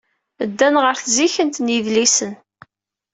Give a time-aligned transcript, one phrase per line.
[0.49, 2.33] Ddan ɣer tzikkent n yidlisen.